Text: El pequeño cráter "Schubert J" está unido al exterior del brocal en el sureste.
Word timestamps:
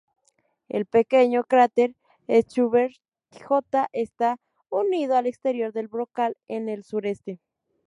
El 0.67 0.87
pequeño 0.87 1.43
cráter 1.43 1.93
"Schubert 2.27 2.95
J" 3.45 3.87
está 3.93 4.39
unido 4.71 5.15
al 5.15 5.27
exterior 5.27 5.73
del 5.73 5.89
brocal 5.89 6.37
en 6.47 6.69
el 6.69 6.83
sureste. 6.83 7.39